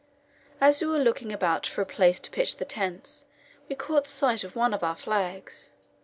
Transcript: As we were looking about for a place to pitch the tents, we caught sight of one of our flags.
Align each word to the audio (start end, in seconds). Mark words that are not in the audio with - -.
As 0.59 0.81
we 0.81 0.87
were 0.87 0.97
looking 0.97 1.31
about 1.31 1.67
for 1.67 1.83
a 1.83 1.85
place 1.85 2.19
to 2.21 2.31
pitch 2.31 2.57
the 2.57 2.65
tents, 2.65 3.25
we 3.69 3.75
caught 3.75 4.07
sight 4.07 4.43
of 4.43 4.55
one 4.55 4.73
of 4.73 4.83
our 4.83 4.95
flags. 4.95 5.73